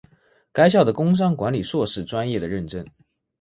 [0.51, 2.83] 该校的工商管理硕士专业的认证。